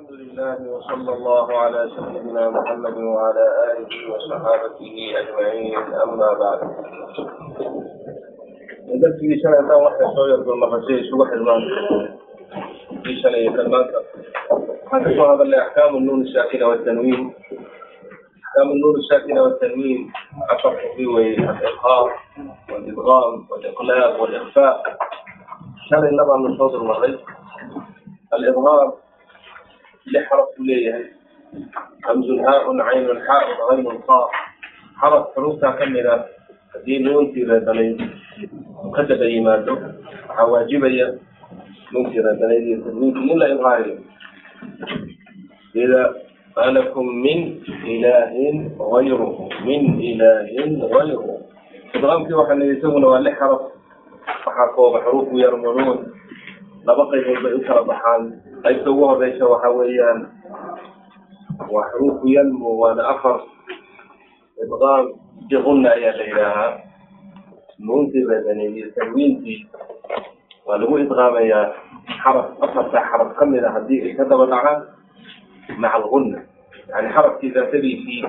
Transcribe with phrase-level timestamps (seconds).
[0.00, 6.60] الحمد لله وصلى الله على سيدنا محمد وعلى آله وصحابته أجمعين أما بعد
[9.00, 11.62] darsigii shalaytaan waxay soo yardolnafashay isugu xidmaan
[13.04, 13.98] kii shalay iyo talmaanka
[14.48, 17.22] waxaan ka soo hadalnay axkaamu nuun saakina watanwiin
[18.40, 20.00] axkaamu nuun saakina watanwiin
[20.48, 22.08] afar xubi weye alilqaar
[22.72, 24.80] walidgaam waliqlaaq walikfaaq
[25.92, 27.14] shalayna baanu soo dulmarray
[28.32, 28.88] alidgaam
[30.06, 31.04] lix xaraf buu leeyahay
[32.06, 34.24] hamzun haaun caynun xaaun aynun qaa
[35.00, 36.16] xaraf xuruuftaa ka mid a
[36.72, 37.90] haddii nuuntii reebanay
[38.94, 39.72] ka daba yimaado
[40.28, 41.06] waxaa waajibaya
[41.92, 43.96] nuuntii reebanayd iyo tanwiinkii in la idhaariyo
[45.72, 46.02] sida
[46.56, 51.34] malakum min ilaahin gayruhu min ilaahin gayruhu
[51.94, 53.62] idqaamkii waxaa nidi isaguna waa lix xaraf
[54.46, 55.98] waxaa kooba xuruufu yarmunuun
[56.86, 58.22] laba qaybood bay u baxaan.
[58.64, 60.18] Qaybta ugu horeysa waxa weeyaan
[61.72, 62.26] waa xuruufu
[62.80, 63.40] waana afar
[64.62, 65.04] idqaam
[65.48, 66.72] biqunna ayaa la yidhaahaa.
[67.80, 69.60] Nuuntii reebaneed iyo tanwiintii
[70.66, 71.66] waa lagu idqaamayaa
[72.22, 74.80] xaraf afartaa xaraf ka a haddii ay ka daba dhacaan
[75.82, 76.38] maca algunna
[76.90, 78.22] yani xarafkii daatadiisii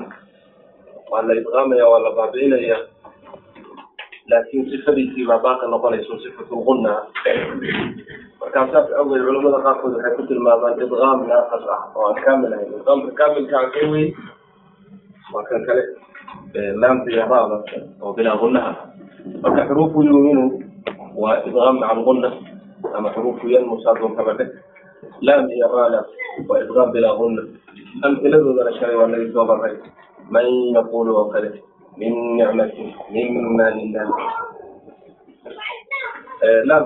[1.11, 2.77] waa la idqaamaya waa la baabi'inaya
[4.31, 6.93] laakin sifadiisii baa baaqi noqonayso sifatulgunna
[8.41, 12.73] markaa saas awgeed culamada qaarkood waxay ku tilmaamaan idqaam naaqas ah oo aan kaamil ahayn.
[12.77, 14.05] Idqaamka kaamilka ka wey
[15.33, 15.83] waa kan kale
[16.81, 17.57] laamta iyo raada
[18.01, 18.71] oo bilaa gunnaha
[19.43, 20.43] marka xuruufu yuminu
[21.21, 22.29] waa idqaam maca algunna
[22.97, 24.49] ama xuruufu yanmu saasoo kaba dheh
[25.27, 25.99] laam iyo raada
[26.49, 27.41] waa idqaam bilaa gunna
[28.07, 29.75] amhiladoodana shalay waa laga soo baray
[30.33, 31.49] man yaqulu oo kale
[31.99, 34.09] min nicmatin mima lilah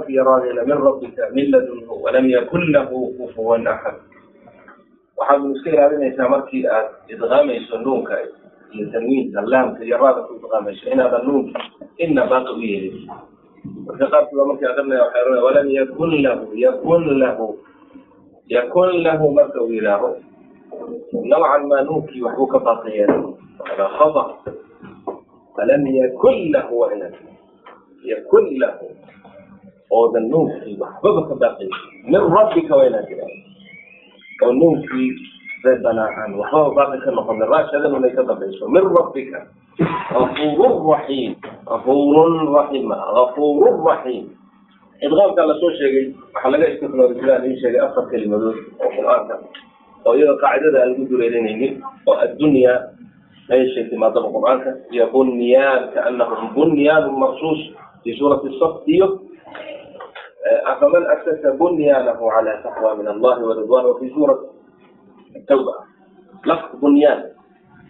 [0.08, 3.96] iyo raadina min rabbika min ladunhu walam yakun lahu kufuwan axad
[5.18, 8.20] waxaad iska ilaalinaysaa markii aad idqaamayso nuunka
[8.76, 11.60] iyo tanwiinka laamka iyo raada ku idqaamayso inaadan nuunka
[11.98, 13.08] ina baaqi u yeelin
[13.86, 17.48] marka baa markii aqrinaya waxay walam yakun lahu yakun lahu
[18.48, 20.10] yakun lahu marka uu yidhaaho
[21.24, 23.24] nawcan maa nuunkii waxbuu ka baaqi yeelay
[23.64, 24.24] hada khata
[25.56, 27.16] falam yakun lahu waa inaad
[28.04, 28.86] yakun lahu
[29.92, 31.68] oodan nuunkii waxbaba ka baaqi
[32.10, 33.10] min rabbika waa inaad
[34.44, 35.10] oo nuunkii
[35.64, 39.40] reebanaa aan waxbaba baaqi ka noqonin raashadan inay ka dambayso min rabbika.
[40.12, 41.34] Gafurun raxiim
[41.68, 44.26] gafurun raxima gafurun raxiim
[45.06, 49.36] idqaamkaa la soo sheegay waxaa laga istifnooday sidaan idin sheegay afar kelimadood oo qur'aanka.
[50.06, 51.74] oo iyadoo qaacidada aan lagu dureerinaynin
[52.08, 52.74] oo addunya
[53.50, 57.62] meeshay timaadaba qur'aanka iyo bunyaan kaanahum bunyaanun marsuus
[58.04, 59.08] fi suurati saf iyo
[60.46, 64.40] asasa bunyaanahu cala taqwa min allahi waridwan wa fi suurat
[65.50, 65.76] tawba
[66.46, 67.34] lafd bunyaan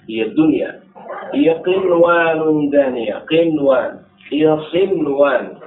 [0.08, 0.80] iyo dunya
[1.36, 5.60] iyo qinwaanun daniya qinwaan iyo sinwaan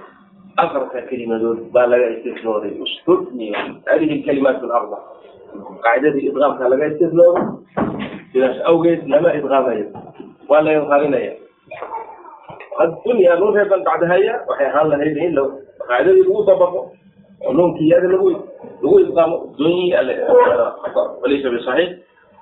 [0.56, 4.98] afarka kelimadood baa laga istifnooday istufniya hadihi kalimaat arba
[5.84, 7.44] qaacidadii idqaamka laga istifnooday
[8.32, 9.86] sidaas awgeed lama idqaamayo
[10.48, 11.32] waa la idqaaminaya
[12.82, 15.42] addunya nuun reeban bacdahaya waxay ahaan lahayd in la
[15.90, 16.80] qaacidadii lagu dabaqo
[17.46, 18.28] oo nuunkii yada lagu
[19.04, 20.00] idqaamo dunya
[21.22, 21.90] walaysa bisaxiix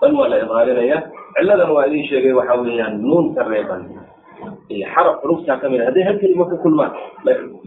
[0.00, 0.98] dan waa la idqaaminaya
[1.36, 3.82] ciladan waa idin sheegay waxa weeyaan nuunka reeban
[4.74, 6.92] iyo xaraf xuruftaa ka mid hadday hal kelima ka kulmaan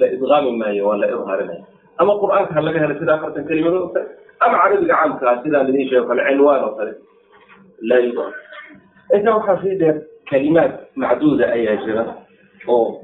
[0.01, 1.61] la idqaami maayo waa la idqaarinaya
[2.01, 4.07] ama qur'aanka ha laga helay sida afartan kelimadood oo kale
[4.45, 6.93] ama carabiga caamkaa sidaan idin sheego kale cinwaan oo kale
[7.89, 8.33] la yudqaam
[9.17, 9.95] intaa waxaa sii dheer
[10.31, 10.71] kalimaad
[11.03, 12.03] macduuda ayaa jira
[12.69, 13.01] oo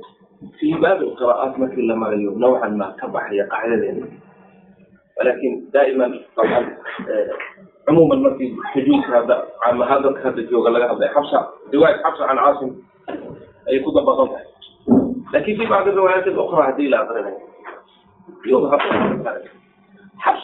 [0.59, 4.05] fii baabi qira'aat markii la marayo nawcan ma ka baxaya qacdadeena
[5.17, 6.65] walakin daa'iman aban
[7.09, 7.27] eh,
[7.85, 11.39] cumuuman markii xujuudka hadda camahaa dadka hadda jooga laga hadlay xabsa
[11.71, 12.71] riwaayat xabsa can caasim
[13.67, 14.47] ayay ku dabaqan tahay.
[15.33, 17.39] Lakin fii bacdi riwaayaat اlukra haddii la aqrinayo
[18.45, 18.81] yudhar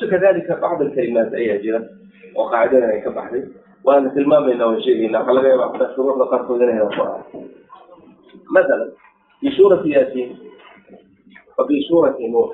[0.10, 1.80] kadalika bacd alkalimaat ayaa jira
[2.36, 3.44] oo qaacidadan ay ka baxday.
[3.86, 7.14] Waana tilmaamaynaa waan sheegaynaa waxa laga yaaba xuruucda qaarkood inay qora
[8.54, 8.86] maala
[9.42, 10.38] في سورة ياسين
[11.60, 12.50] وفي سورة نوح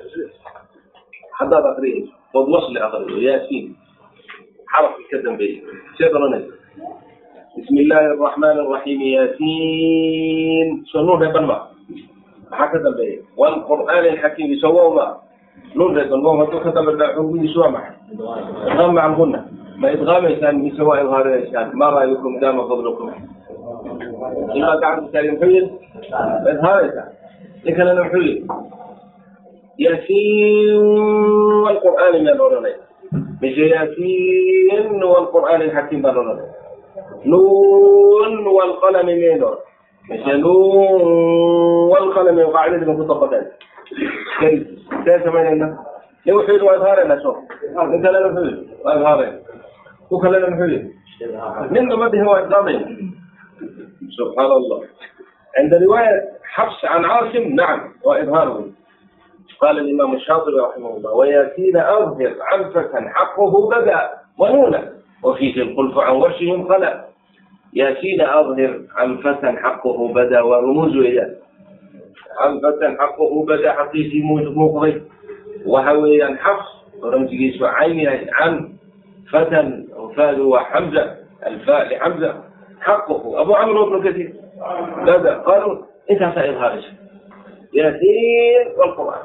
[1.33, 3.75] حداد أقريه وضوصل أقريه ياسين
[4.67, 5.61] حرف الكذب به
[5.97, 6.47] سيدنا
[7.57, 11.67] بسم الله الرحمن الرحيم ياسين سنون ريبان ما
[12.51, 15.17] حكذا به والقرآن الحكيم سووما
[15.75, 17.81] نون ريبان ما هدو كتب الدعوه ما
[18.67, 19.45] إدغام مع الغنة
[19.77, 23.11] ما إدغام إنسان من سواء إظهار ما رأيكم دام فضلكم
[24.56, 25.70] إما قاعد تكلم حيل
[26.52, 26.96] إظهارك
[27.64, 28.46] لكن أنا حيل
[29.78, 30.76] ياسين
[31.64, 32.76] والقرآن من الأولين
[33.42, 36.48] mise yaasiin walqur'aani alxakiim baan odhanay
[37.30, 39.60] nuun walqalami miyayn odhan
[40.10, 41.02] mise nuun
[41.92, 43.44] walqalami qaacidadii baan ku dabaqeen
[45.04, 45.68] see samaynayna
[46.24, 47.30] nin wuxuu yidhi waa idhaarayna so
[47.90, 49.38] nin kalena muxuu yidhi waa idhaarayna
[50.08, 50.88] ku kalena muxuu yidhi
[51.74, 52.86] ninna ma dhihin waa idhaarayna
[54.17, 54.83] سبحان الله
[55.57, 58.65] عند رواية حفص عن عاصم نعم وإظهاره
[59.61, 64.93] قال الإمام الشاطبي رحمه الله وياتينا أظهر عنفة حقه بدا ونونا
[65.23, 67.05] وفيه القلف عن وشهم خلا
[67.73, 71.35] ياتينا أظهر عنفة حقه بدا ورموز إليه
[72.39, 75.01] عنفة حقه بدا حقيقي مقضي
[75.65, 76.67] وهويا حفص
[77.03, 78.69] ورمزي عين عن
[79.31, 81.15] فتى وفاد وحمزة
[81.47, 82.35] الفاء لحمزة
[82.87, 84.33] حقه أبو عمرو بن كثير
[85.05, 85.77] لا قالوا
[86.11, 86.81] انتهى إظهارها
[87.73, 89.23] ياسين والقرآن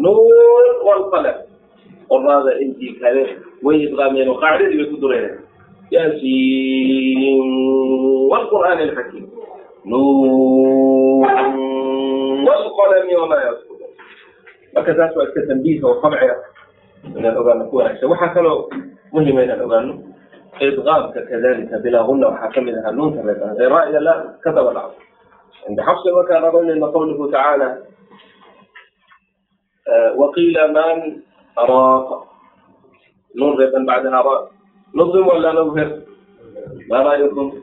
[0.00, 1.34] نور والقلم
[2.10, 3.26] والرادة انت كذا
[3.62, 5.38] ويبغى من قاعدة يقدر
[5.92, 7.40] ياسين
[8.30, 9.30] والقرآن الحكيم
[9.86, 11.26] نور
[12.46, 13.76] والقلم وما يسطر
[14.76, 15.84] وكذا سؤال كتنبيه
[17.04, 18.40] من الأغاني كويسة وحكى
[19.50, 20.00] الأغاني
[20.61, 23.19] إدغام كذلك بلا غنى وحكم لها النون
[23.59, 25.01] غير رأي لا كذا والعصر
[25.69, 27.77] عند حفص وكان ظن قوله تعالى
[30.15, 31.21] وقيل من
[31.57, 32.27] راق
[33.35, 34.51] نرغب بعدها راء
[34.95, 36.01] نظم ولا نظهر
[36.89, 37.53] ما رايكم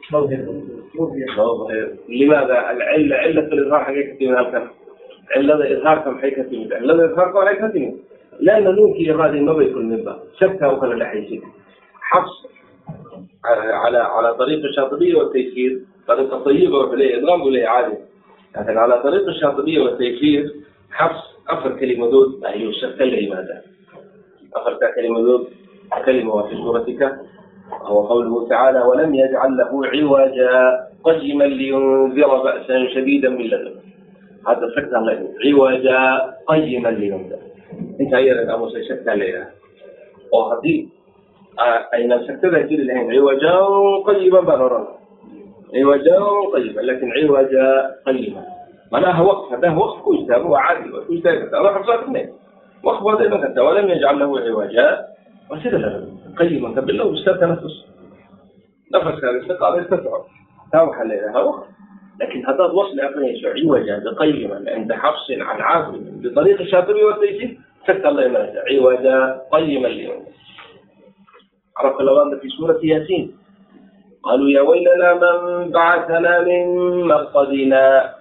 [1.39, 4.69] نظهر لماذا العلة علة الإظهار حقيقة من الكلام
[5.37, 7.97] علة الإظهار كم حقيقة من علة الإظهار كم حقيقة من
[8.41, 11.43] لأن نون في هذه ما بيكون من باب شكا وكلا لحيسين
[12.01, 12.47] حفص
[13.46, 17.98] على على طريق الشاطبيه والتيسير طريقه طيبه وحليه ادغام ولا عادي
[18.58, 20.54] لكن على طريق الشاطبيه والتيسير
[20.92, 21.20] حبس
[21.50, 23.62] افر كلمه دود لا يشكل ماذا
[24.56, 25.48] افر كلمه دود
[26.06, 27.16] كلمه وفي سورتك
[27.82, 33.82] وهو قوله تعالى ولم يجعل له عوجا قيما لينذر بأسا شديدا من لدنه
[34.48, 37.40] هذا الشكل الله عوجا قيما لينذر
[38.00, 39.52] انت ايضا ابو شكل عليها
[40.34, 40.88] وهذه
[41.95, 43.57] أين سكتها يجري الحين عوجا
[44.07, 44.99] قيما بغرا
[45.75, 46.19] عوجا
[46.55, 48.43] قيما لكن عوجا قيما
[48.93, 52.33] معناها وقف هذا وقف كويس هو عادي وكويس ده أروح أفصل اثنين
[52.85, 55.05] وقف هذا مثلا ولم يجعل له عوجا
[55.51, 57.85] وسير له قيما بالله واستاذ تنفس
[58.95, 60.13] نفس هذا استقال يستطيع
[60.73, 61.67] تاوح عليها وقف
[62.21, 68.25] لكن هذا وصل أبنى عوجا بقيما عند حفص عن عاصم بطريق الشاطبي والتيسير سكت الله
[68.25, 69.41] يمنع عوجا
[71.77, 73.37] قيما اليوم عرف الأوان في سورة ياسين
[74.23, 76.67] قالوا يا ويلنا من بعثنا من
[77.09, 78.15] مرقدنا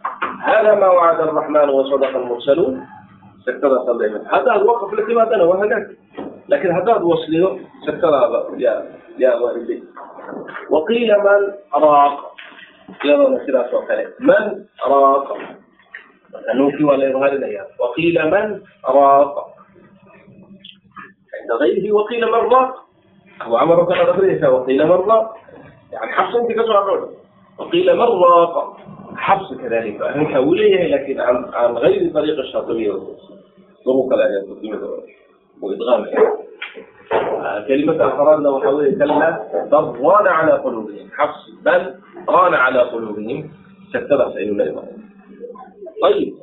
[0.43, 2.85] هذا ما وعد الرحمن وصدق المرسلون
[3.45, 5.87] سكتها صلى الله هذا الوقف التي بعدنا وهذاك
[6.49, 9.83] لكن هذا وصله سكتها يا يا والدي
[10.69, 12.33] وقيل من راق
[13.05, 15.37] يرون سلاس وكلام من راق
[16.53, 19.47] النوفي ولا يظهر الأيام وقيل من راق
[21.41, 22.87] عند غيره وقيل من راق
[23.46, 25.34] هو عمر كان رضيته وقيل مرة
[25.92, 27.08] يعني حفص انت كسر الرجل
[27.58, 28.76] وقيل مرة
[29.16, 32.92] حفص كذلك نحوليه لكن عن عن غير طريق الشاطبية
[33.84, 34.56] طرق الأديان
[35.62, 36.32] وإدغامها
[37.68, 39.40] كلمة أخرجنا وحوليه كلمة
[39.70, 41.94] بل ران على قلوبهم حفص بل
[42.28, 43.50] ران على قلوبهم
[43.88, 45.10] ستبع سيدنا إبراهيم
[46.02, 46.34] طيب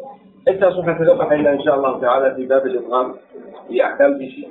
[0.48, 3.16] انت سوف تتبع ان شاء الله تعالى في باب الادغام
[3.68, 4.50] في احكام في شيء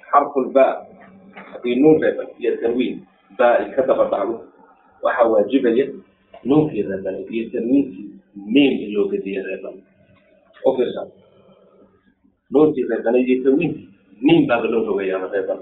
[0.03, 0.95] حرف الباء
[1.63, 3.05] في نون ربا هي التنوين
[3.39, 4.41] باء الكتب بعضه
[5.03, 6.03] وحواجب اليد
[6.47, 9.75] نون في الربا هي التنوين ميم اللي هو كدي الربا
[10.67, 11.09] وفرسا
[12.53, 13.93] نون في الربا هي التنوين
[14.23, 15.61] ميم باب اللون هو يا الربا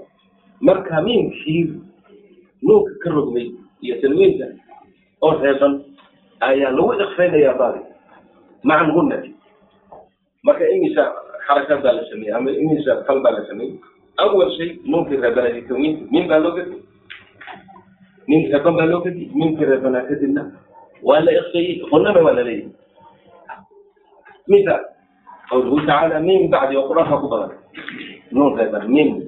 [0.61, 1.69] مركا ميم في
[6.43, 7.81] نون كرغمي هي تنوين أو الربا أيا لو إخفينا يا باري
[8.63, 9.31] مع الغنة
[10.43, 10.95] مركا إني
[11.47, 13.71] حركات بقى نسميها أما إني قلب بقى نسميه
[14.19, 15.79] أول شيء ممكن ربنا يكون
[16.11, 16.77] مين بقى لغتي
[18.29, 20.51] مين ربنا بقى لغتي ممكن ربنا كتبنا
[21.03, 22.67] ولا إخفي غنى ولا ليه
[24.47, 24.85] مثال
[25.51, 27.49] قوله تعالى من بعد وقرأها قبلا
[28.31, 29.23] نون غيبا من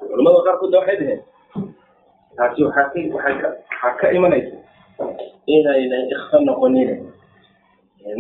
[0.10, 1.22] culamada qaarkoodna waxay dhaheen.
[2.38, 4.56] Taasi waxaa ka imanaysa
[5.48, 6.92] inaynay ikfa noqonin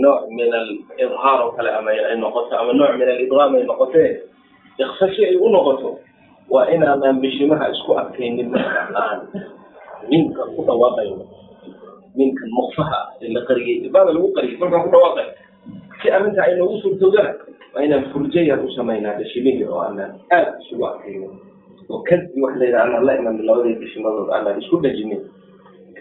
[0.03, 4.09] nooc min alidhaar oo kale ama ay noqoto ama nooc min alidlaam ay noqotee
[4.79, 5.99] ikfa si ay u noqoto
[6.49, 9.19] waa inaanan bishimaha isku arkaynin markaan
[10.09, 11.25] minka ku dhawaaqayno
[12.15, 15.27] minkan mukfaha ee la qariyey ibaada lagu qariyay markaan ku dhawaaqay.
[16.01, 17.31] Si arrinta ay noogu suurtoodana
[17.73, 21.33] waa inaan furjayar u samaynaa bishimihii oo aanan aada isugu arkaynin
[21.84, 25.22] أكين وكذب وحدة إذا أنا لا إمام الله ذي بشمه أنا بسكو بجميل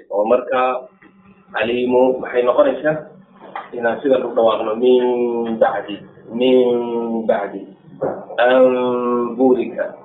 [0.10, 0.88] ومركا
[1.56, 3.08] عليم محي نقرشة
[3.74, 5.88] إن سيدة الضواغن من بعد
[6.34, 7.54] من بعد
[8.40, 9.96] أن بورك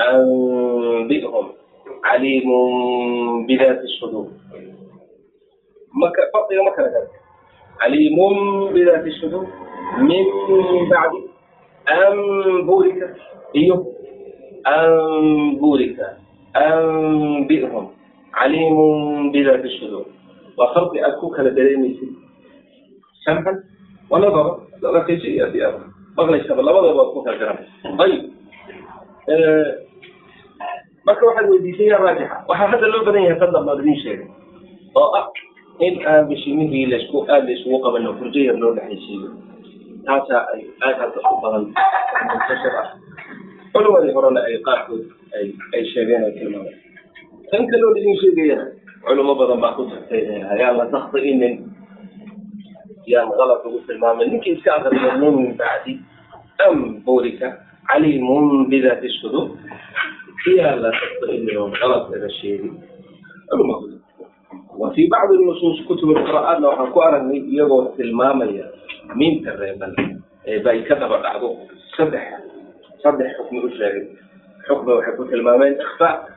[0.00, 1.46] أنبئهم
[2.04, 2.48] عليم
[3.46, 4.28] بذات الصدور
[5.94, 6.16] مك...
[6.34, 7.10] فقط مكان ذلك
[7.80, 8.16] عليم
[8.72, 9.46] بذات الصدور
[9.98, 10.24] من
[10.90, 11.10] بعد
[11.88, 12.16] أن
[12.66, 13.16] بورك
[13.56, 13.86] إيوه
[14.66, 15.96] أن بورك
[16.56, 17.88] أنبئهم
[18.34, 18.76] عليم
[19.32, 20.06] بذات الصدور
[20.58, 21.98] وخلق أكوك لدريمي
[23.24, 23.52] سمحا
[24.10, 25.78] ونظرا لا شيء يا أخي
[26.18, 27.58] مغلي شبه لا وضع وقوك الجرام
[27.98, 28.22] طيب
[31.06, 34.28] marka waxaad weydiisaya raajixa waxaa hadda loo badan yahay saddex baad idin sheegay
[34.92, 35.26] oo ah
[35.86, 39.30] in aan bishimihii laisku aada laisugu qabano furjo yar loo dhexaysiiyo
[40.06, 41.64] taasaa ay aad hadda u badan
[42.28, 42.88] muntashir ah
[43.72, 45.04] culumadii horena ay qaarkood
[45.36, 46.78] ay ay sheegeen ay tilmaameen
[47.50, 48.66] tan kaloo idin sheegayana
[49.06, 50.22] culimo badan baa ku tagtay
[50.54, 51.54] ayaan la takhti'inin
[53.06, 55.98] yaan qalad ugu tilmaamay ninkii iska aqriya min bacdi
[56.66, 58.28] am boorika عليم
[58.68, 59.48] بذات الصدور
[60.46, 62.72] هي لا تستطيع غلط هذا الشيء
[64.76, 66.70] وفي بعض النصوص كتب القراءات لو
[73.02, 74.18] حكوا أرني يقول المامية مين تريبا باي كتب بعضه صدح
[74.58, 76.28] صدح حكم أشاري حكم وحكوت المامين إخفاء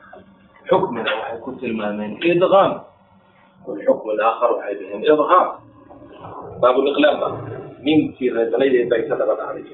[0.70, 2.80] حكم وحكوت المامين إدغام
[3.66, 5.58] والحكم الآخر وحيدهم إظهار
[6.62, 7.38] باب الإقلام
[7.82, 9.64] مين في رجلين باي كتب بعضه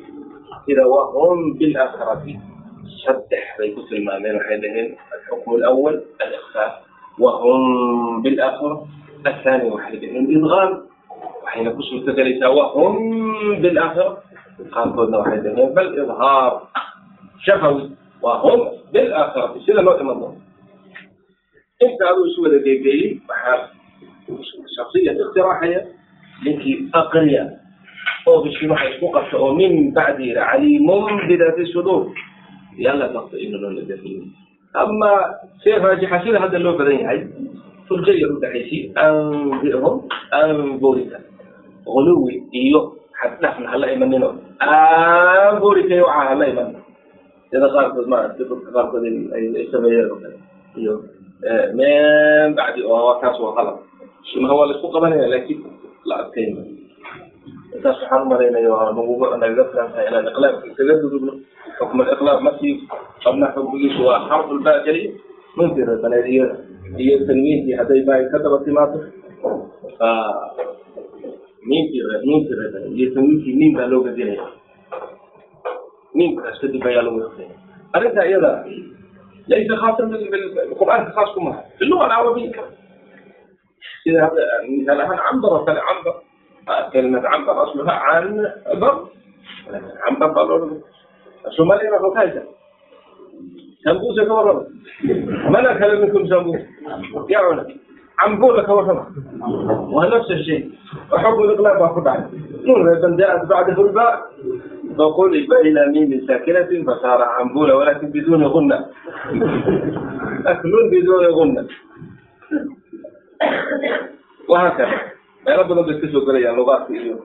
[0.68, 2.22] إذا وهم بالآخرة
[3.06, 6.82] سبح بيكوت المامين وحيدهن الحكم الأول الإخفاء
[7.18, 8.86] وهم بالآخرة
[9.26, 10.82] الثاني وحيدهن الإدغام
[11.44, 12.42] وحين كسر تدرس
[14.52, 16.68] وهم بالآخرة قال كنا وحيدهن بل إظهار
[17.44, 17.90] شفوي
[18.22, 18.60] وهم
[18.92, 20.36] بالآخرة سيدة نوع من الله
[21.82, 23.60] انت هذا سوى الجيجي بحال
[24.76, 25.86] شخصية اقتراحية
[26.46, 27.58] لكي أقرية
[28.28, 32.12] oo bishii waxay isku qabta oo min bacdi caliimun bidaati suduur
[32.76, 34.20] yalla taqti'ina loo ladafiyo
[34.76, 35.12] ama
[35.64, 37.20] shay raajixa sida hadda loo badan yahay
[37.88, 41.18] furjo yar u dhaxaysi anbihum anburika
[41.88, 42.80] guluwi iyo
[43.23, 44.29] xaddhaafna hala imanino
[44.67, 46.69] aamborikay waxaa hala iman
[47.51, 49.03] sida qaarkood maaragtay dadka qaarkood
[49.35, 50.37] ay sameeyeen oo kale
[50.81, 50.93] iyo
[51.77, 53.77] min bacdi oo taas waa qalab
[54.31, 55.59] sunaha waa la isku qabanaya laakiin
[56.09, 56.53] la adkayn
[57.75, 61.33] intaas waxaan u malaynaya waa naguga nagaga filan tahay inaan iqlaabka kaga gudubno
[61.77, 62.73] xukm aliqlaab markii
[63.23, 65.03] qabna xukmigiisu waa xarfu lbaajali
[65.57, 66.55] nuntii reebaneediyada
[67.03, 68.97] iyo tanwiinkii hadday baahi ka daba timaado
[71.68, 74.46] miinkii nuunkii reebaneed iyo tanwiinkii miin baa loo gadinaya
[76.16, 77.56] miinkaas kadib ayaa lagu iqtinaya
[77.96, 78.50] arrinta iyada
[79.50, 80.06] laysa khaasan
[80.80, 82.64] qur'aanka khaas ku maha fi luga alcarabiya
[84.02, 84.22] sida
[84.68, 86.16] misaal ahaan cambar oo kale cambar
[86.92, 88.94] كلمة عنبر أصلها عنبر
[90.04, 90.82] عنبر بالون
[91.46, 92.42] الصومالي ما هو كذا
[93.84, 94.66] سمبوسة كورة
[95.48, 96.66] ما كلام منكم سمبوسة
[97.32, 97.64] يا عنا
[98.18, 99.06] عنبولة كورة
[99.94, 100.64] ونفس الشيء
[101.12, 102.26] وحكم الإقلاب أخذ عنه
[102.66, 104.14] نون إذا جاءت بعده الباء
[104.98, 108.78] فقل الباء إلى ميم ساكنة فصار عنبولة ولكن بدون غنة
[110.46, 111.64] أكل بدون غنة
[114.48, 114.98] وهكذا
[115.46, 117.16] meelo badan bay iska soo gelayaan lugaadka iyo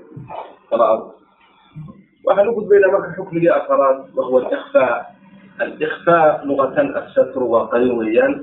[0.70, 1.12] qiraa'ada
[2.24, 4.96] waxaan u gudbaynaa marka xukmigii afaraad wahuwa alikfaa
[5.60, 8.34] alikfaa lugatan assatru waa qarin weeyaan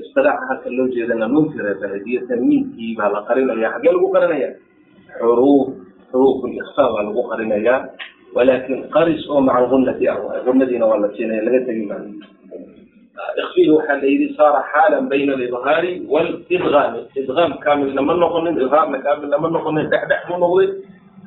[0.00, 3.72] isilaaxa halka loo jeedana munkira bahdiyo tanwiinkii baa la qarinaya.
[3.74, 4.48] Xaggee lagu qarinaya?
[5.18, 5.68] Xuruuf
[6.10, 7.80] xuruuful ikfaa baa lagu qarinayaa
[8.36, 12.10] walaakin qaris oo macan gunnati ah waay waa la siinaya laga tegi maayo.
[13.16, 19.48] Ikfihi waxaa la saara xaalan bayna alidhaari waalidgaami idgaam kaamilna ma noqonin idhaarna kaamilna ma
[19.48, 20.68] noqonin dhexdhex buu noqday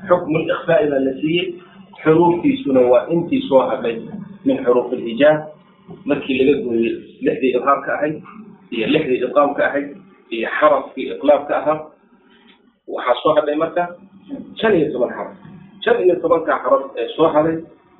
[0.08, 1.48] xukmu likfaa'i baa la siiyey.
[2.04, 3.98] Xuruuftiisuna waa intii soo hadhay
[4.46, 5.60] min xuruuf alijaab
[6.06, 6.94] markii laga gooyey
[7.26, 8.16] lixdii idhaarka ahayd
[8.76, 9.88] iyo lixdii idqaamka ahayd
[10.36, 11.78] iyo xarafkii iqlaabka ahaa.
[12.96, 13.84] Waxaa soo hadhay marka
[14.60, 15.34] shan iyo toban xaraf.
[15.84, 17.58] Shan iyo tobanka xaraf ee soo hadhay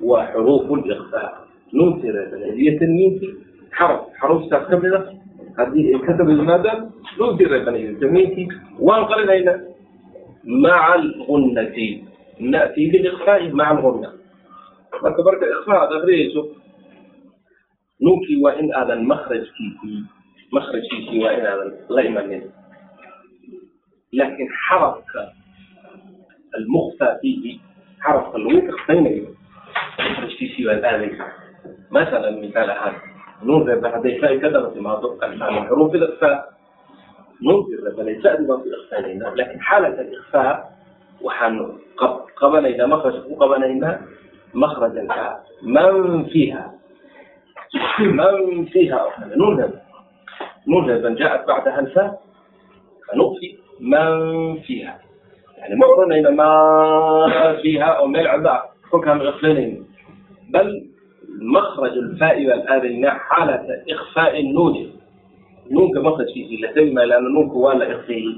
[0.08, 1.28] waa xuruufu likfaa
[1.72, 3.32] nuuntii reebaneed iyo tanwiintii
[3.78, 5.00] xaraf xaruuftaas ka mid a
[5.58, 6.80] haddii ay ka daba yimaadaan
[7.18, 8.46] nuuntii reebanayo tamiinkii
[8.88, 9.58] waan qarinaynaa
[10.64, 11.86] maca algunnati
[12.52, 14.08] na'tii biliqfaa'i maca algunna
[15.02, 16.42] marka marka iqfaa aad akriyayso
[18.04, 19.98] nuunkii waa in aadan makrajkiisii
[20.52, 22.42] makrajkiisii waa in aadan la imanin
[24.12, 25.20] laakiin xarafka
[26.56, 27.60] almukfaa fiihi
[28.04, 29.28] xarafka lagu iqfaynayo
[29.98, 31.26] makrajkiisii baad aadaysa
[31.90, 32.96] masalan misaal ahaan
[33.42, 35.94] nuun reeban hadday faa ka daba timaado alfaa min xuruuf
[37.84, 40.52] reebanay fa'di baan ku ikhfaanaynaa laakiin xaalat alikfaa
[41.26, 41.64] waxaanu
[42.40, 43.94] qabanaynaa makrajka ku qabanaynaa
[44.52, 45.24] makrajanka
[45.62, 46.62] man fiiha
[48.18, 49.56] man fiiha oo kale nuun
[50.66, 52.20] مجازا جاءت بعدها الفاء
[53.08, 54.98] فنطفي من فيها
[55.58, 59.82] يعني معظم ما فيها أو ما حكم إخلال
[60.50, 60.86] بل
[61.40, 64.90] مخرج الفاء والآذن حالة إخفاء النون
[65.70, 68.36] النون كمخرج فيه لا تم لأن النون كوالا إخفائي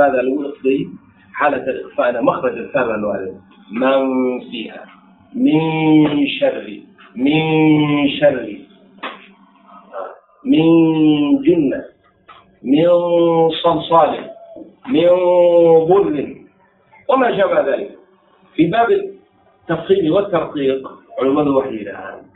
[0.00, 0.88] هذا لو إخفائي
[1.32, 3.40] حالة الإخفاء مخرج الفاء والآذن
[3.72, 4.84] من فيها
[5.34, 6.80] من شر
[7.16, 7.40] من
[8.20, 8.63] شر
[10.44, 10.64] من
[11.42, 11.84] جنة
[12.62, 12.88] من
[13.62, 14.10] صلصال
[14.88, 15.08] من
[15.88, 16.36] بر
[17.08, 17.90] وما شابه ذلك.
[18.54, 20.82] في باب التفخيم والترقيق
[21.18, 22.26] culimadu waxay yidhaahaan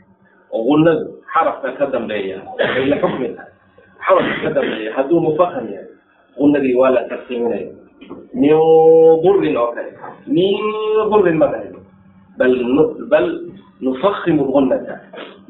[0.49, 2.39] qunnadu xarafka ka dambeeya
[2.89, 3.43] la xukmia
[4.05, 5.91] xarafka ka dambeeya hadduu mufaham yahay
[6.39, 7.75] qunnadii waa la tarsiiminaya
[8.33, 8.55] min
[9.23, 9.91] burin oo kale
[10.31, 10.55] min
[11.11, 11.75] burin ma dahay
[13.11, 13.27] bal
[13.83, 14.95] nufahimu lgunnata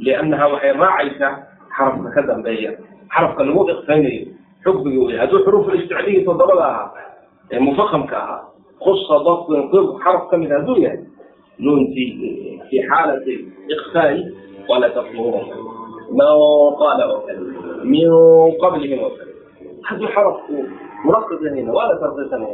[0.01, 1.33] liannaha waxay raacaysaa
[1.78, 2.70] xarafka ka dambeeya
[3.14, 4.24] xarafka lagu iqfaynayo
[4.64, 6.88] xukmiga wey hadduu xuruuf isticliyi toddobada ahaa
[7.52, 8.42] ee mufahamka ahaa
[8.84, 11.14] kusa dabtin qib xaraf ka mid hadduu yahay
[11.60, 12.06] نونتي
[12.70, 13.22] في حالة
[13.70, 14.32] إخفاء
[14.70, 15.42] ولا تطلبون
[16.10, 16.30] ما
[16.78, 17.40] قال وكذا
[17.84, 18.10] من
[18.62, 19.26] قبلهم وكذا
[19.90, 20.37] هذا حرف
[21.04, 22.48] مرقب هنا ولا ترقيق هنا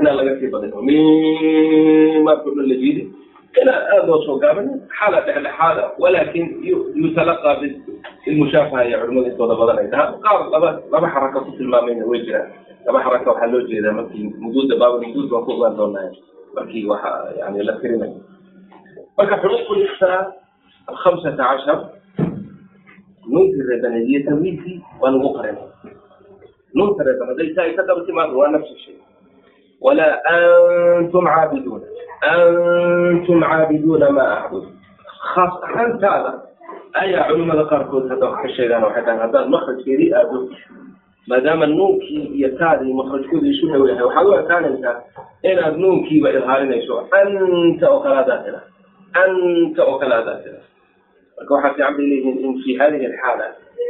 [0.00, 3.12] أنا لقيت بدنه من ما كل اللي جيدي
[3.62, 6.60] إلى هذا وصول قابل حالة إحدى حالة ولكن
[6.96, 7.60] يتلقى
[8.26, 12.52] بالمشافهة يا علماء التوضى بدنا إذا قال لما لما حركة في المامين وجهة
[12.88, 16.12] لما حركة وحلوجة إذا مكي مدود باب المدود وفوق ما دون
[16.56, 18.16] مكي وح يعني لا كريمة
[19.18, 20.44] فك حروف الإخفاء
[23.33, 25.67] nuntii reebaneed tawiilkii waa lagu qarinay
[26.77, 28.97] nunta reebaneed saa ka daba timaado waa nafsu shay
[29.81, 31.87] walaa antum caabiduuna
[32.33, 34.65] antum caabiduuna maa acbud
[35.33, 36.31] khaas ahaantaada
[37.01, 40.39] ayaa culimmada qaarkood hadda wax ka sheegaan waxay dhahan haddaad makrajkeedii aado
[41.29, 44.95] maadaama nuunkii iyo taadii makrajkooda isu dhow yahay waxaad u ekaanaysaa
[45.51, 48.59] inaad nuunkiiba ilhaarinayso anta oo kale adaatira
[49.23, 50.59] anta oo kale adaatira
[51.39, 53.47] marka waxaa fiican bay leeyihiin in fi hadihi alxaala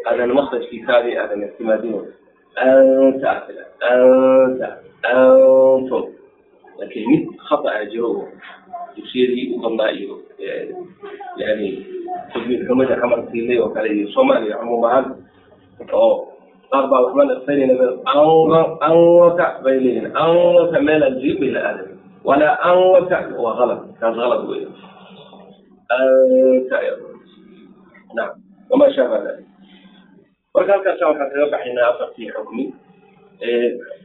[0.10, 2.00] aadan makrajkii taadii aadan ictimaadino
[2.66, 3.32] anta
[3.92, 4.68] anta
[5.12, 6.04] antum
[6.80, 8.12] laakiin mid khata ah jiro
[8.96, 10.16] dugsiyadii u badnaa iyo
[11.42, 11.68] yani
[12.34, 15.06] tajwiid xumada xamar siilay oo kale iyo soomaaliya cumuum ahaan
[16.02, 16.12] oo
[16.72, 17.74] qaar baa waxba naqsanayna
[18.88, 21.88] anwata bay leeyihiin anwata meelaan jiib bay la aadan.
[22.28, 24.64] Walaa anwata waa halad kaas halad wey
[25.98, 26.78] anta
[28.16, 29.46] nacam wamaa shaabaa dalik
[30.56, 32.66] marka halkaasa waxaan kaga baxaynaa afartii xukmi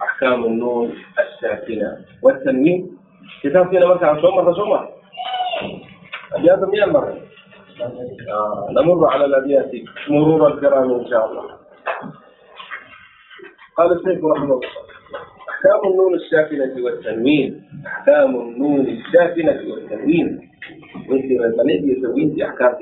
[0.07, 1.89] axkaam nuun assaakina
[2.23, 2.81] watanwiin
[3.43, 4.89] kitaabkeena markaan soo marra soo mara
[6.37, 7.19] abyaada miyaan maray
[8.77, 11.47] namuru cala alabyaati murura alkiraami insha allah
[13.79, 14.71] قال الشيخ رحمه الله
[15.51, 17.51] أحكام النون الساكنة والتنوين.
[17.87, 20.29] أحكام النون الساكنة والتنوين.
[21.11, 22.73] وانت رزمني يسوين في أحكام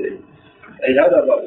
[0.88, 1.44] أي هذا باب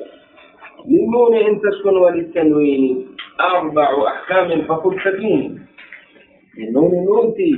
[0.89, 3.07] للنون إن تسكن وللتنوين
[3.41, 5.67] أربع أحكام فقل تبين
[6.59, 7.53] للنون نونتي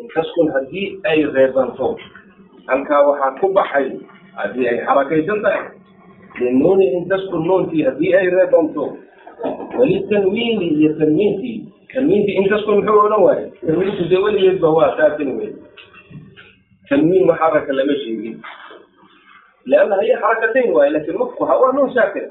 [0.00, 1.98] إن تسكن هدي أي غير منصوب
[2.72, 3.98] أنك وحا كبحي
[4.36, 5.70] هدي أي حركة جنطة
[6.40, 8.96] للنون إن تسكن نونتي هدي أي غير منصوب
[9.78, 15.56] وللتنوين هي تنوينتي تنوينتي إن تسكن محور نوعي تنوينتي زي ولي يبقى هو تنوين
[16.90, 18.36] تنوين وحركة لما شيء
[19.66, 22.28] لأنها هي حركتين واي لكن مخها هو نون ساكن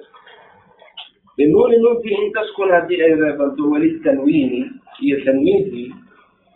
[1.40, 5.92] للنون نونتي إن تسكن هذه أيضا وللتنوين هي تنوينتي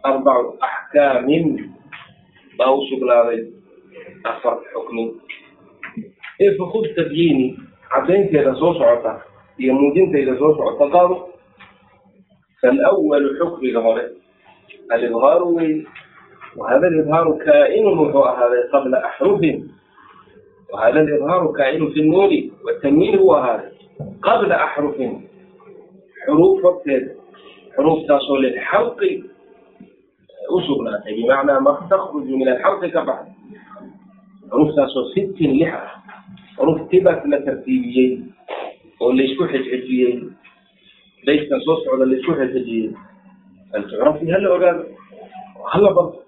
[0.06, 1.58] أربع أحكام
[2.62, 3.48] أو شغلة
[4.26, 5.14] أفر حكمي
[6.42, 7.58] إيه فخذ تبييني
[7.92, 9.22] عدين كده صوص عطا
[9.60, 11.26] هي مدينة إلى صوص عطا قالوا
[12.62, 14.12] فالأول حكم الغرب
[14.94, 15.44] الإظهار
[16.58, 19.42] وهذا الإظهار كائن وهو هذا قبل أحرف
[20.73, 23.73] وهذا الإظهار كائن في النون والتنوين هو هذا
[24.23, 24.95] قبل أحرف
[26.27, 27.09] حروف وقتها
[27.77, 28.99] حروف تصل الحلق
[30.51, 33.27] أسرنا بمعنى ما تخرج من الحلق كبعض
[34.51, 36.03] حروف تصل ست لحة
[36.57, 38.33] حروف تبت لترتيبيين
[39.01, 40.35] واللي يشكو حجحجيين
[41.27, 42.95] ليش تصوص على اللي يشكو حجحجيين
[43.75, 44.87] هل تعرفي هلا أغاد
[45.73, 46.21] هلا برضه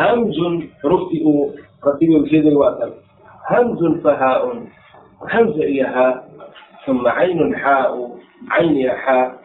[0.00, 0.36] همز
[0.82, 1.50] حروف تقو
[1.86, 2.92] رتيب الجدل وأثر
[3.51, 4.63] بسيد الواتر همز فهاء
[5.31, 6.23] همز إيها
[6.85, 8.17] ثم عين حاء
[8.51, 9.39] عين حاء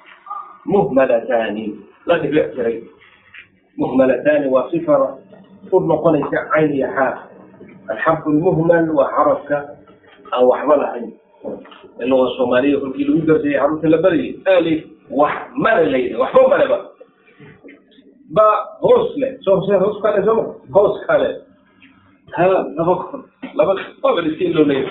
[0.67, 1.75] مهملتان
[2.07, 2.85] لا تبعتري
[3.79, 5.15] مهملتان وصفر
[5.71, 7.19] ثم قلت عين حاء
[7.91, 9.69] الحرف المهمل وحرفك
[10.35, 11.13] أو أحمل عين
[12.01, 16.91] اللغة الصومالية كل كيلو يقدر زي حرف اللبري ألف وحمل الليل وحمل بقى
[18.31, 18.43] با
[18.83, 21.37] غسل سوف سير غسل كان زمر غسل كان
[22.36, 23.22] ها نبخن
[23.56, 24.88] لبخن طبعا السين لو ليه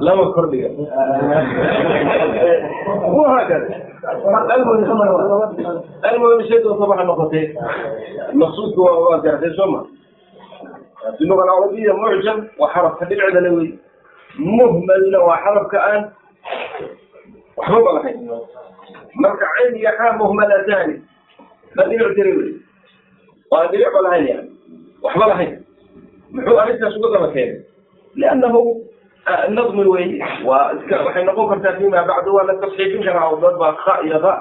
[0.00, 0.70] لما كردية
[3.02, 3.90] وهكذا
[6.12, 7.54] المهم شيء صباح النقطتين
[8.32, 9.84] المقصود هو واقعتين سمع
[11.18, 13.78] في اللغة العربية معجم وحرف خليل عدلوي
[14.38, 16.10] مهمل وحرف كأن
[17.56, 18.30] وحبوب على حين
[19.14, 21.02] مركع عين يحا مهملتان
[21.76, 22.54] خليل عدلوي
[23.50, 24.48] waa dhibicba lahayn yani
[25.02, 25.52] waxba lahayn.
[26.34, 27.60] Muxuu arrintaas uga daba keenay?
[28.16, 28.60] Liannahu
[29.50, 30.06] nadmi wey
[30.46, 33.94] waa iska waxay noqon kartaa fima bacdu waa la tasxiifin karaa oo dad baa kha
[34.06, 34.34] iyo ha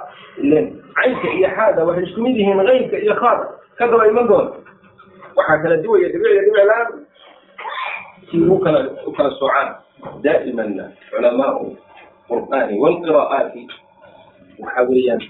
[0.43, 0.65] ilen
[0.97, 3.45] caynka iyo xaada waxay isku mid yihiin kaynka iyo khaada
[3.77, 4.51] ka daba iman doona
[5.37, 6.89] waxaa kala duwaya dhibic iyo dhibic la'aan
[8.31, 9.69] si u kala u kala soocaan
[10.23, 10.69] daa'iman
[11.11, 11.75] culamaau
[12.29, 13.61] qur'aani walqiraa'aati
[14.63, 15.21] waxa weeyaan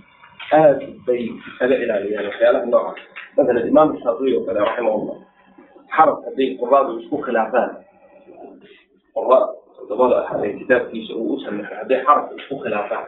[0.55, 3.01] aad bay isaga ilaaliyaan waxyaalaha nooca
[3.38, 5.16] مثلا الإمام الشاطبي وكذا رحمه الله
[5.88, 7.70] حرف هذه قراء isku khilaafaan
[9.14, 9.44] قراء
[9.90, 13.06] dabada haday kitaabkiisa uu u sameexo hadday xaraf isku khilaafaan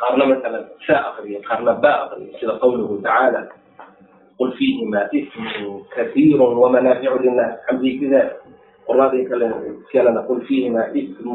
[0.00, 3.42] qaarna مثلا saa aqriya qaarna baa aqriya sida qawluhu tacaala
[4.40, 5.44] قل فيهما إثم
[5.96, 8.22] كثير ومنافع للناس حمدي كذا
[8.88, 9.12] قراء
[9.92, 11.32] كلنا قل فيهما إثم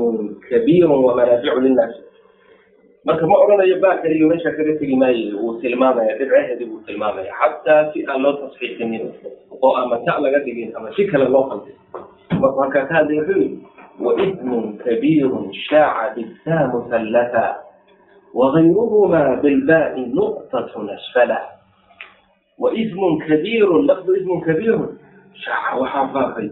[0.49, 1.93] كبير ومنافع للناس
[3.07, 7.91] marka ma odhanayo baa kaliyo meesha kaga tegi maayo wuu tilmaamaya dhibcaheedi wuu tilmaamaya xataa
[7.93, 9.05] si aan loo tasxiixinin
[9.61, 11.75] oo ama ta laga dhigin ama si kale loo qalday
[12.41, 13.59] marka markaa ka hadlay wuxuu yidhi
[14.05, 17.45] waismun kabiirun shaaca bisaa musallatha
[18.37, 21.41] وغيرهما بالباء نقطة أسفلا
[22.59, 24.77] وإثم كبير لفظ إثم كبير
[25.43, 26.49] شاع وحافظ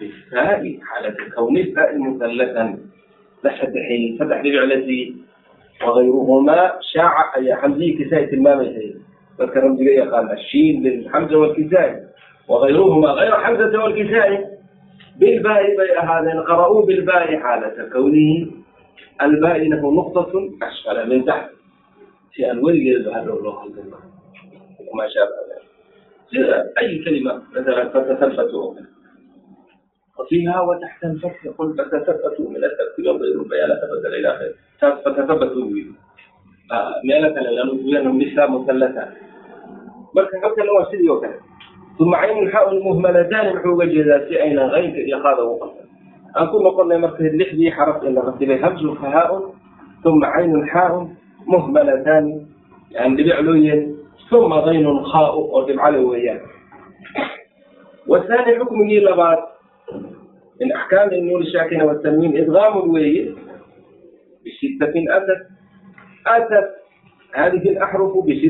[0.00, 2.64] بالفاء حالة كون الفاء مثلثا
[3.44, 4.16] لفتحي
[5.85, 8.81] wغayruhumaa shaaca ayaa xamzihii kisaai tilmaamaysa
[9.37, 11.93] dadka ramziga yaqaana shiin bilxamza wlkisaai
[12.49, 14.37] wغayruhumaa ayra xamzata wlkisaai
[15.19, 18.37] bilbaai bay ahaadeen qara'uu bilbaai xaalata kawnihi
[19.17, 20.33] albaaina hu nuqطaة
[20.67, 21.55] ashkala min taxt
[22.35, 23.89] si aan weligeedba hadhow loo hadlin
[26.31, 28.90] sida ay kelima maala fatasafat oo kale
[30.20, 34.54] وفيها وتحت الفتح يقول فتثبتوا من الترك ينظر البيان تبدل إلى آخره
[35.04, 35.86] فتثبتوا به
[37.04, 38.22] مئة لأنهم
[38.76, 39.12] نساء
[60.60, 60.60] مثلثات بل حتى لو سيدي وكذا ثم عين الحاء المهملتان محو وجه في أين غير
[60.60, 60.60] يخاذ وقفا أكون قلنا مركز اللحدي حرف إلا غسل همز فهاء ثم عين حاء مهملتان
[60.60, 62.78] يعني بعلوي ثم غين خاء وتبعلويان والثاني حكم لبات من أحكام النون الساكنة والتنوين إدغام
[62.78, 63.34] الوي
[64.46, 65.46] بستة أتت
[66.26, 66.68] أتت
[67.34, 68.46] هذه الأحرف بستة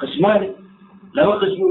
[0.01, 0.53] قسماني
[1.15, 1.65] لا قسم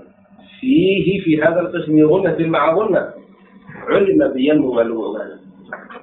[0.60, 3.10] فيه في هذا القسم غنة مع غنة
[3.88, 5.38] علم بينمو والوغاد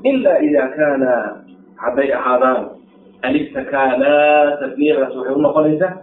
[0.05, 1.03] إلا إذا كان
[1.79, 2.67] عبي حاضان
[3.25, 5.93] ألف كانا تثنير رسول الله قريسة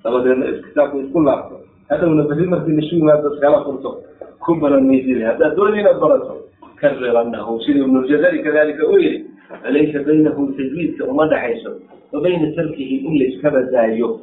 [0.05, 1.57] dabadeedna iskitaabku isku laabto.
[1.90, 3.90] Hadhowna berri markii lasu yimaado iskala furto
[4.40, 6.35] ku baranmaysile haddaad doonay inaad barato
[6.81, 9.26] kariranahu sidii ibnuljazari kadalika u yiri
[9.62, 11.70] falaysa baynahu tajwiidka uma dhaxayso
[12.12, 14.20] wa bayna tarkihi in layska badaayo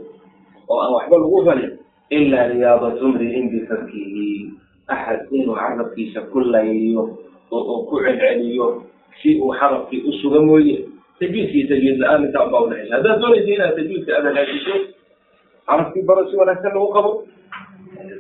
[0.67, 1.71] oo aan waxba lagu falin
[2.10, 4.51] ilaa riyaadatu mriin bitarkihi
[4.88, 7.15] axad inuu carabkiisa ku layayo
[7.51, 8.84] oo uu ku celceliyo
[9.21, 10.86] si uu xarabkii u mooye
[11.19, 14.73] tajwiidkii tajwiid la'aan intaa unbaa udhexaysa haddaad doonaysa inaad tajwiidka aad hagaajiso
[15.69, 17.12] xarafkii baro si wanaagsan lagu qabo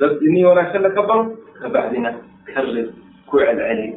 [0.01, 1.23] dad ni wanaagsanna ka baro
[1.61, 2.11] kabacdina
[2.53, 2.87] karrid
[3.29, 3.87] ku celceli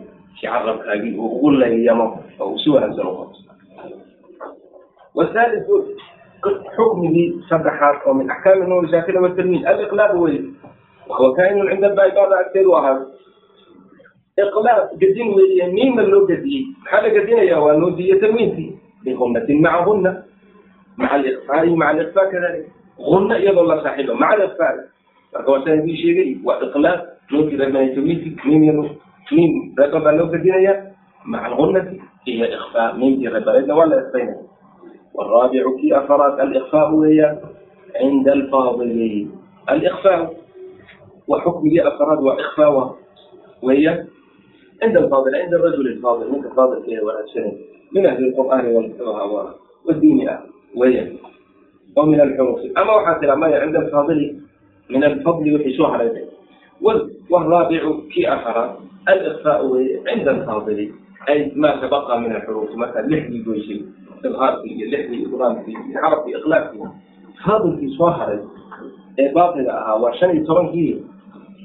[0.41, 2.07] si carabkaagii uu ugu layamo
[2.41, 3.38] oo uu si wanaagsan u qabto
[5.15, 5.75] wasaalisu
[6.77, 10.38] xukmigii saddexaad oo min axkaami nuuri saakina watalmiid aliqlaab wey
[11.09, 13.05] wahuwa kainun cinda albaaibada agteedu ahaado
[14.45, 18.71] iqlaab gadin weeye miima loo gadiyey maxaa la gadinaya waa nuudiyo tanwiintii
[19.05, 20.05] بغنة معهن.
[20.99, 22.67] مع الإخفاء مع الإخفاء كذلك.
[23.01, 24.75] غنة iyadoo la saaxiibo مع الإخفاء
[25.33, 27.01] marka waa saahidii sheegay waa iqlaas
[27.33, 28.77] ninkii reermanaytawiti nin
[29.33, 30.75] nin reerka baa loo gadinaya
[31.25, 31.83] مع الغنة.
[32.29, 34.45] iyo إخفاء ninkii reerbareedna waa la إخfaynaya
[35.15, 37.37] والرابع kii afaraad الإخفاء weeyaan
[38.01, 38.91] عند الفاضل.
[39.71, 40.21] الإخفاء
[41.29, 42.73] وحكمigii afaraad waa إخفاء
[43.67, 43.99] weeyaan
[44.83, 46.25] عند الفاضل عند الرجل الفاضل.
[46.33, 49.54] ninka فاضلka ee wanaagsanaya منك فاضل فيه ولا سنة من أهل القرآن
[49.86, 50.40] والدين أهل
[50.76, 51.12] وهي
[51.98, 54.40] ومن الحروف أما وحتى لما عند الفاضل
[54.90, 56.30] من الفضل وحسوه على ذلك
[57.30, 58.76] والرابع كي أفراد
[59.10, 59.66] الإخفاء
[60.08, 60.92] عند الفاضل
[61.30, 63.86] أي ما تبقى من الحروف مثلا لحن يقول
[64.26, 66.86] إظهار فيه لحن إضرام فيه حرف إقلاب فيه
[67.46, 68.40] فاضل في صاحر
[69.36, 70.96] باطل أها وعشان يترون فيه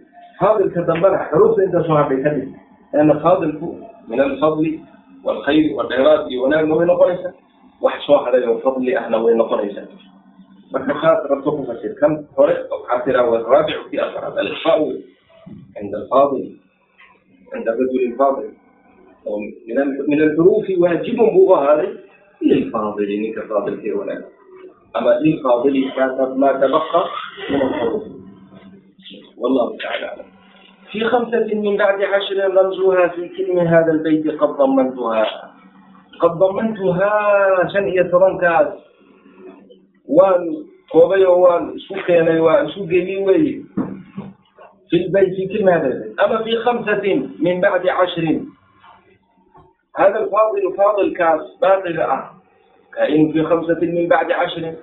[0.41, 2.55] فاضل كذنبنا حروف أنت صاحب كذب
[2.95, 4.81] لأن فاضل من الفضل
[5.25, 7.33] والخير والخيرات ونال وين قريسة
[7.81, 9.87] وحشوا على الفضل أهلا وين قريسة
[10.75, 15.01] فكخات ربطكم فسير كم فرق أو حاصرة والرابع في أثر الإخفاء
[15.77, 16.57] عند الفاضل
[17.55, 18.51] عند الرجل الفاضل
[19.69, 19.77] من
[20.09, 21.87] من الحروف واجب بغاها
[22.42, 24.24] للفاضل كفاضل في ولا
[24.98, 25.92] أما للفاضل
[26.36, 26.82] ما تبقى
[27.50, 28.04] من الحروف
[29.38, 30.26] والله تعالى أعلم
[30.92, 35.26] في خمسة من بعد عشر رمزها في كلمة هذا البيت قد ضمنتها
[36.20, 37.12] قد ضمنتها
[37.74, 38.80] شنية رنكات
[40.08, 43.66] وان كوبي وان سوكي وان سوكي وي
[44.90, 48.40] في البيت في كلمة هذا البيت أما في خمسة من بعد عشر
[50.00, 52.32] هذا الفاضل فاضل كاس باطل آه
[53.34, 54.74] في خمسة من بعد عشر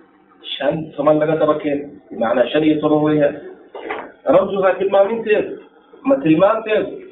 [0.43, 3.43] شن ثمان لغا تركين بمعنى شرية تروية
[4.29, 5.61] رمزها تلمامين تير
[6.07, 7.07] ما تلمان تير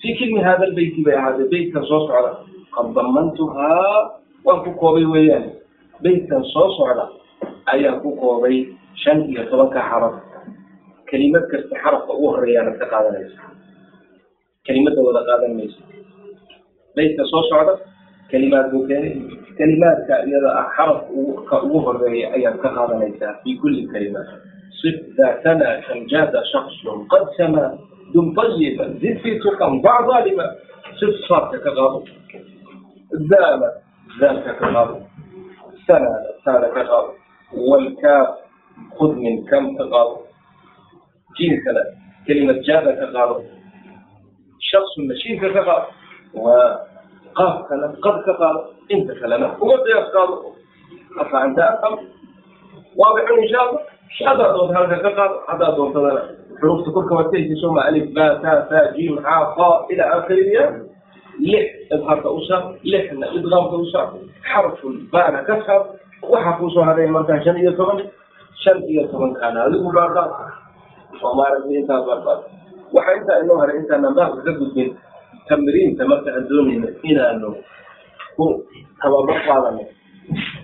[0.00, 2.36] في كلمة هذا البيت بي هذا البيت تنصوص على
[2.72, 4.10] قد ضمنتها
[4.44, 5.50] وأنفقوا بي وياه
[6.00, 7.08] بيت تنصوص على
[7.72, 10.14] أي أنفقوا بي شن إلى حرف
[11.10, 13.32] كلمة كست حرف أوهر يعني تقاضى ليس
[14.66, 15.78] كلمة ولا قادم ليس
[16.96, 17.74] laydka soo socda
[18.30, 19.14] kalimaad buu keenay
[19.58, 24.28] kalimaadka iyada ah xarafka ugu horreeya ayaad ka qaadanaysaa fi kulli kalimaat
[24.82, 26.76] صف ذاتنا كالجاد شخص
[27.10, 27.78] قد سما
[28.14, 30.46] دم طيبا زد في تقا ضع ظالما
[31.00, 32.04] صف صارت كغاضب
[33.30, 33.62] ذال
[34.20, 35.02] ذلك كغاضب
[35.86, 36.12] سنا
[36.44, 37.14] سال كغاضب
[37.68, 38.28] والكاف
[38.98, 40.20] خذ من كم كغاضب
[41.38, 41.54] جيم
[42.26, 43.44] كلمة جاد كغاضب
[44.70, 45.84] شخص مشين كغاضب
[46.33, 50.41] وقاف كلام قد كغاضب انت كلامك وقد يغاضب
[51.19, 51.79] أفعل ذا
[52.95, 53.79] واضح إن شاء الله
[54.25, 58.93] هذا دوت هذا كقر هذا دوت هذا حروف تكون كوتين تسمى ألف باء تاء ثاء
[58.95, 60.87] جيم حاء خاء إلى آخره
[61.39, 64.09] لح إظهار تأوسع لحن إدغام تأوسع
[64.43, 65.85] حرف الباء كسر
[66.23, 68.03] وحفوظ هذه المرة شن يتمن
[68.55, 70.31] شن يتمن كان هذا مبارك
[71.23, 72.39] وما رأي إنت برباد
[72.93, 74.93] وحيث إنه هذا إنسان ما بقدر من
[75.48, 77.50] tamriinta marka aan doonayna inaanu
[78.36, 78.64] ku
[79.00, 79.84] tababar qaadano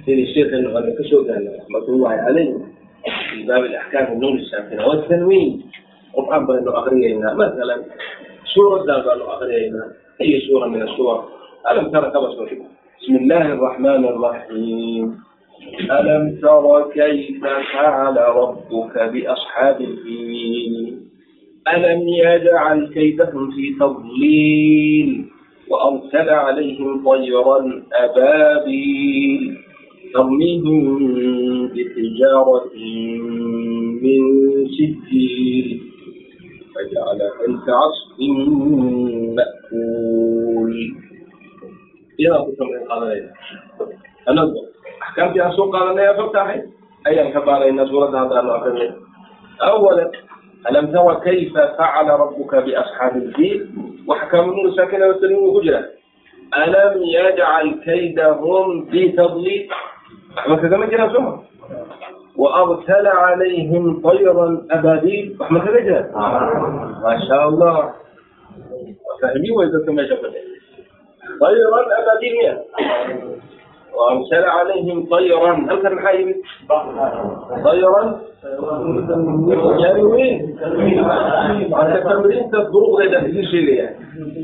[0.04, 1.50] sidii sheekaynu ana ka soo gaarna
[2.24, 2.48] calayh
[3.30, 4.36] fii baab alaxkaam nuun
[4.88, 5.50] watanwiin
[6.16, 7.80] qur'aan baynu akriyaynaa masalan
[8.52, 9.88] suuraddaa baanu akriyaynaa
[10.24, 11.18] iyo suura min asuwar
[11.70, 12.62] alam tara kaba soo dhig
[12.98, 15.04] بسم الله الرحمن الرحيم
[15.90, 17.40] ألم تر كيف
[17.72, 21.07] فعل ربك بأصحاب الفيل
[21.74, 25.24] ألم يجعل كيدهم في تضليل
[25.70, 29.58] وأرسل عليهم طيرا أبابيل
[30.14, 30.98] ترميهم
[31.68, 32.70] بحجارة
[34.02, 34.20] من
[34.66, 35.80] سجيل
[36.74, 38.18] فجعلهم كعصف
[39.36, 40.74] مأكول
[42.20, 43.30] إلى قسم قال
[44.30, 44.62] أنظر
[45.02, 46.62] أحكام في أسوق قال يا فتاحي
[47.06, 48.94] أيا كبار إن سورة هذا
[49.62, 50.10] أولا
[50.70, 53.68] ألم تر كيف فعل ربك بأصحاب الفيل
[54.08, 55.84] وحكم النور ساكنة والتنوين هجرة
[56.56, 59.68] ألم يجعل كيدهم في تضليل
[60.38, 61.38] أحمد كذا ما جرى سمع
[62.36, 66.08] وأرسل عليهم طيرا أبابيل أحمد كذا جرى
[67.04, 67.92] ما شاء الله
[69.22, 70.44] فهمي وإذا سمع شفتين
[71.40, 72.58] طيرا أبابيل
[73.94, 76.12] وأرسل عليهم طيرا هل كان محا
[77.64, 78.20] طيرا
[79.78, 80.30] يروي
[81.72, 83.96] على تمرين الظروف غير في شيء يعني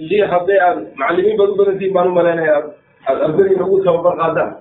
[0.09, 0.59] شيء حضي
[0.97, 2.63] معلمين بدو بدو في معلومة لنا
[3.11, 4.57] الأبدالي نقول توبر غدا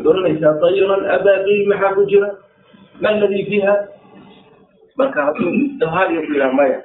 [0.00, 1.94] دور ليس طيرا أبابيل محا
[3.00, 3.88] ما الذي فيها
[5.00, 6.84] marka hadduu hal iyo fiiraa maya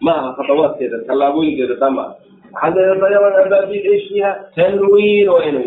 [0.00, 2.16] maaha khatawaadkeeda tallaabooyinkeeda dhanba
[2.52, 5.64] waxaa leeyahay dayaran abaabiil eeshiiha tanwiin waa inuu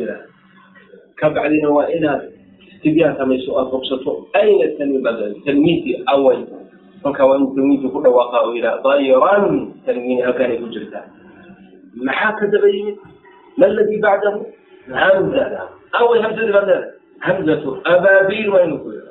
[1.20, 2.22] ka bacdina waa inaad
[2.74, 6.38] istibyaan samayso aad hubsato ayna tanwiin baad tanwiintii away
[7.04, 9.46] marka waa inuu tanwiintii ku dhawaaqa oo yidhaha dayran
[9.86, 11.04] tanwiin halkaanay ku jirtaa
[12.08, 12.96] maxaa ka daba yimid
[13.58, 14.38] ma alladii bacdahu
[15.02, 15.44] hamza
[16.00, 16.90] away hamzadii baad leedahay
[17.26, 19.10] hamzatu abaabiil waa inuu ku yidhaha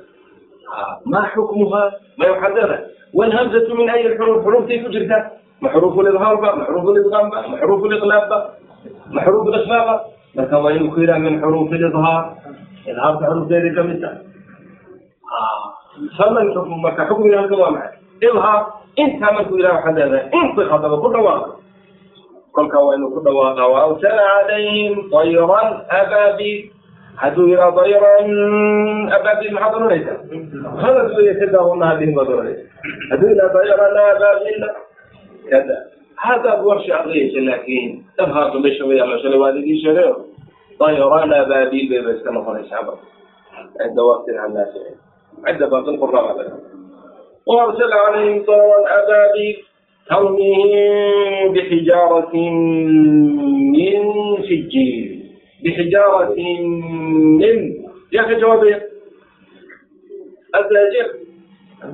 [1.12, 1.84] ما حكمها
[2.20, 2.78] ما يحددها
[3.18, 5.20] والهمزة من أي الحروف حروف كيف جرتها
[5.66, 7.44] محروف الإظهار بقى محروف الإدغام بقى
[9.16, 9.90] محروف الإقلاب
[10.37, 12.23] marka waa inuu ku yidhaha min xuruufi lidhaar
[12.91, 14.25] idhaarka xurufteedii ka mid ah, tahay
[16.17, 17.97] salanka marka xukmiga halka waa maxay?
[18.27, 18.61] Idhaar
[19.03, 21.51] intaa markuu yidhaha waxaad leedahay intiq haddaba ku dhawaaqa
[22.57, 25.69] kolkaa waa inuu ku dhawaaqa wa awsala calayhim dayran
[26.01, 26.59] abaabil
[27.21, 28.29] hadduu yidhaa dayran
[29.17, 30.19] abaabil maxaad odhanaysaa?
[30.83, 32.69] Hadal weeye kadaa wanaha bihim baad odhanaysaa
[33.11, 34.71] hadduu yidhaha dayran abaabila
[35.51, 35.77] kada
[36.17, 40.15] haddaad warshi akhriyaysa laakiin dabhaatu meesha ma yaallo shalay waad idii sheegayo
[40.81, 43.07] dayraana baabil bay ba iska noqonaysaa marka
[43.77, 44.93] cinda waqtin can naafici
[45.45, 46.33] cinda baatil qurama
[47.47, 49.57] وأرسل عليهم طيرا أبابيل
[50.11, 52.35] ترميهم بحجارة
[53.75, 54.03] من
[54.43, 55.23] سجيل
[55.65, 56.35] بحجارة
[57.41, 57.57] من
[58.13, 58.81] يا أخي جوابين
[60.55, 61.07] أزاجر.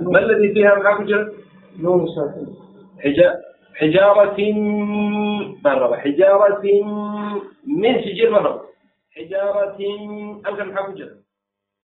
[0.01, 1.33] ما الذي فيها معك جر؟
[1.83, 2.07] نور
[3.77, 4.37] حجارة
[5.65, 6.63] مرة حجارة
[7.67, 8.65] من سجل مرة
[9.17, 9.77] حجارة
[10.47, 11.09] ألقى الحافجة